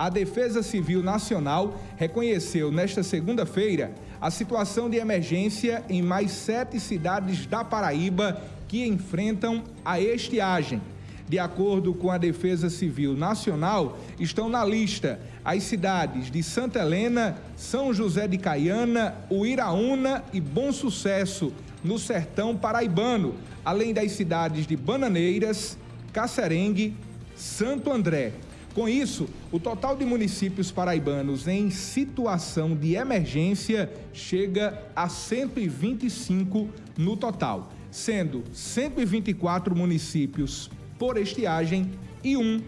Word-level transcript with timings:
a 0.00 0.08
Defesa 0.08 0.62
Civil 0.62 1.02
Nacional 1.02 1.78
reconheceu 1.98 2.72
nesta 2.72 3.02
segunda-feira 3.02 3.92
a 4.18 4.30
situação 4.30 4.88
de 4.88 4.96
emergência 4.96 5.84
em 5.90 6.00
mais 6.00 6.30
sete 6.30 6.80
cidades 6.80 7.44
da 7.44 7.62
Paraíba 7.62 8.40
que 8.66 8.86
enfrentam 8.86 9.62
a 9.84 10.00
estiagem. 10.00 10.80
De 11.28 11.38
acordo 11.38 11.92
com 11.92 12.10
a 12.10 12.16
Defesa 12.16 12.70
Civil 12.70 13.12
Nacional, 13.14 13.98
estão 14.18 14.48
na 14.48 14.64
lista 14.64 15.20
as 15.44 15.64
cidades 15.64 16.30
de 16.30 16.42
Santa 16.42 16.78
Helena, 16.78 17.36
São 17.54 17.92
José 17.92 18.26
de 18.26 18.38
Caiana, 18.38 19.16
Uiraúna 19.30 20.24
e 20.32 20.40
Bom 20.40 20.72
Sucesso, 20.72 21.52
no 21.84 21.98
sertão 21.98 22.56
paraibano, 22.56 23.34
além 23.62 23.92
das 23.92 24.12
cidades 24.12 24.66
de 24.66 24.78
Bananeiras, 24.78 25.76
Cacerengue, 26.10 26.96
Santo 27.36 27.92
André. 27.92 28.32
Com 28.74 28.88
isso, 28.88 29.28
o 29.50 29.58
total 29.58 29.96
de 29.96 30.04
municípios 30.04 30.70
paraibanos 30.70 31.48
em 31.48 31.70
situação 31.70 32.76
de 32.76 32.94
emergência 32.94 33.92
chega 34.12 34.80
a 34.94 35.08
125 35.08 36.68
no 36.96 37.16
total, 37.16 37.72
sendo 37.90 38.44
124 38.52 39.74
municípios 39.74 40.70
por 40.98 41.16
estiagem 41.16 41.90
e 42.22 42.36
um 42.36 42.62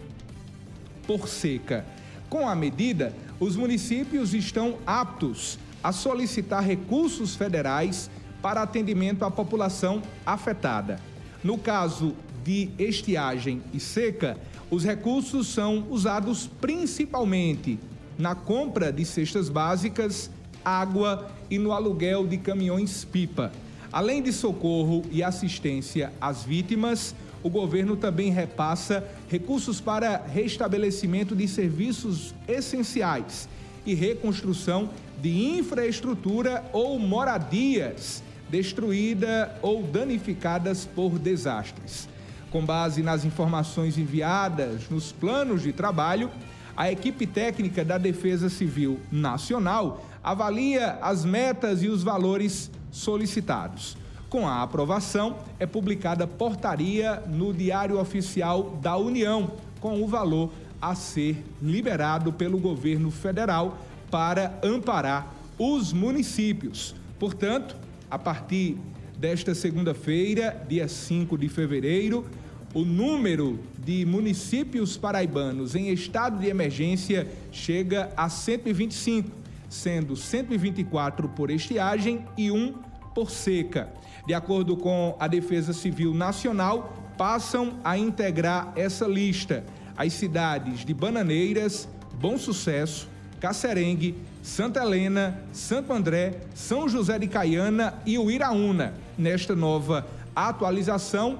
por 1.07 1.29
seca. 1.29 1.85
Com 2.29 2.49
a 2.49 2.55
medida, 2.55 3.13
os 3.39 3.55
municípios 3.55 4.33
estão 4.33 4.77
aptos 4.85 5.57
a 5.81 5.93
solicitar 5.93 6.63
recursos 6.63 7.35
federais 7.35 8.09
para 8.41 8.61
atendimento 8.61 9.23
à 9.23 9.31
população 9.31 10.01
afetada. 10.25 10.99
No 11.41 11.57
caso 11.57 12.13
de 12.43 12.69
estiagem 12.77 13.61
e 13.73 13.79
seca, 13.79 14.37
os 14.69 14.83
recursos 14.83 15.47
são 15.47 15.87
usados 15.89 16.49
principalmente 16.59 17.79
na 18.17 18.35
compra 18.35 18.91
de 18.91 19.05
cestas 19.05 19.49
básicas, 19.49 20.29
água 20.63 21.29
e 21.49 21.57
no 21.57 21.71
aluguel 21.71 22.27
de 22.27 22.37
caminhões-pipa. 22.37 23.51
Além 23.91 24.21
de 24.21 24.33
socorro 24.33 25.03
e 25.11 25.21
assistência 25.21 26.11
às 26.19 26.43
vítimas, 26.43 27.13
o 27.43 27.49
governo 27.49 27.95
também 27.95 28.31
repassa 28.31 29.03
recursos 29.29 29.81
para 29.81 30.17
restabelecimento 30.17 31.35
de 31.35 31.47
serviços 31.47 32.33
essenciais 32.47 33.47
e 33.85 33.93
reconstrução 33.93 34.89
de 35.21 35.57
infraestrutura 35.57 36.63
ou 36.71 36.97
moradias 36.97 38.23
destruídas 38.49 39.49
ou 39.61 39.83
danificadas 39.83 40.85
por 40.85 41.19
desastres. 41.19 42.07
Com 42.53 42.63
base 42.63 43.01
nas 43.01 43.25
informações 43.25 43.97
enviadas 43.97 44.87
nos 44.87 45.11
planos 45.11 45.63
de 45.63 45.73
trabalho, 45.73 46.29
a 46.77 46.91
equipe 46.91 47.25
técnica 47.25 47.83
da 47.83 47.97
Defesa 47.97 48.47
Civil 48.47 48.99
Nacional 49.11 50.05
avalia 50.23 50.99
as 51.01 51.25
metas 51.25 51.81
e 51.81 51.87
os 51.87 52.03
valores 52.03 52.69
solicitados. 52.91 53.97
Com 54.29 54.47
a 54.47 54.61
aprovação, 54.61 55.37
é 55.59 55.65
publicada 55.65 56.27
portaria 56.27 57.23
no 57.27 57.51
Diário 57.51 57.99
Oficial 57.99 58.77
da 58.79 58.95
União, 58.97 59.53
com 59.81 60.03
o 60.03 60.07
valor 60.07 60.51
a 60.79 60.93
ser 60.93 61.43
liberado 61.59 62.31
pelo 62.31 62.59
governo 62.59 63.09
federal 63.09 63.79
para 64.11 64.59
amparar 64.63 65.33
os 65.57 65.91
municípios. 65.91 66.93
Portanto, 67.17 67.75
a 68.11 68.19
partir 68.19 68.77
desta 69.23 69.55
segunda-feira, 69.55 70.65
dia 70.67 70.85
5 70.85 71.37
de 71.37 71.47
fevereiro, 71.47 72.25
o 72.73 72.81
número 72.81 73.57
de 73.79 74.05
municípios 74.05 74.97
paraibanos 74.97 75.75
em 75.75 75.87
estado 75.93 76.37
de 76.41 76.49
emergência 76.49 77.25
chega 77.49 78.11
a 78.17 78.27
125, 78.27 79.31
sendo 79.69 80.17
124 80.17 81.29
por 81.29 81.49
estiagem 81.49 82.25
e 82.37 82.51
um 82.51 82.73
por 83.15 83.31
seca. 83.31 83.93
De 84.27 84.33
acordo 84.33 84.75
com 84.75 85.15
a 85.17 85.25
Defesa 85.29 85.71
Civil 85.71 86.13
Nacional, 86.13 86.93
passam 87.17 87.79
a 87.81 87.97
integrar 87.97 88.73
essa 88.75 89.07
lista 89.07 89.63
as 89.95 90.11
cidades 90.11 90.83
de 90.83 90.93
Bananeiras, 90.93 91.87
Bom 92.19 92.37
Sucesso, 92.37 93.07
Cacerengue, 93.43 94.15
Santa 94.41 94.81
Helena, 94.81 95.37
Santo 95.51 95.91
André, 95.91 96.43
São 96.55 96.87
José 96.87 97.19
de 97.19 97.27
Caiana 97.27 97.95
e 98.05 98.17
Uiraúna. 98.17 98.93
Nesta 99.17 99.53
nova 99.53 100.07
atualização, 100.33 101.39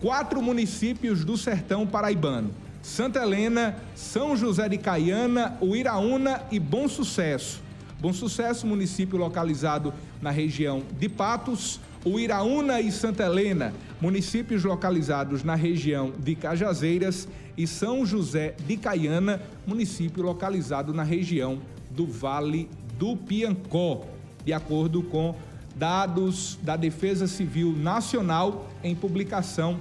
quatro 0.00 0.40
municípios 0.40 1.24
do 1.24 1.36
sertão 1.36 1.84
paraibano: 1.84 2.54
Santa 2.80 3.20
Helena, 3.20 3.76
São 3.96 4.36
José 4.36 4.68
de 4.68 4.78
Caiana, 4.78 5.58
Uiraúna 5.60 6.40
e 6.52 6.60
Bom 6.60 6.86
Sucesso. 6.86 7.60
Bom 7.98 8.12
Sucesso, 8.12 8.64
município 8.64 9.18
localizado 9.18 9.92
na 10.22 10.30
região 10.30 10.84
de 11.00 11.08
Patos, 11.08 11.80
Uiraúna 12.04 12.80
e 12.80 12.90
Santa 12.90 13.24
Helena, 13.24 13.74
municípios 14.00 14.64
localizados 14.64 15.44
na 15.44 15.54
região 15.54 16.12
de 16.18 16.34
Cajazeiras, 16.34 17.28
e 17.56 17.66
São 17.66 18.06
José 18.06 18.54
de 18.66 18.76
Caiana, 18.78 19.42
município 19.66 20.22
localizado 20.22 20.94
na 20.94 21.02
região 21.02 21.60
do 21.90 22.06
Vale 22.06 22.70
do 22.98 23.16
Piancó, 23.16 24.06
de 24.44 24.52
acordo 24.52 25.02
com 25.02 25.34
dados 25.76 26.58
da 26.62 26.76
Defesa 26.76 27.26
Civil 27.26 27.72
Nacional 27.76 28.68
em 28.82 28.94
publicação 28.94 29.78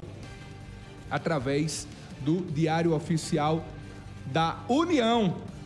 através 1.10 1.88
do 2.22 2.42
Diário 2.42 2.94
Oficial 2.94 3.64
da 4.26 4.60
União 4.68 5.36